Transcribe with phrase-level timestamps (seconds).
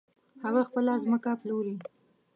[0.43, 1.75] هغه خپله ځمکه پلوري.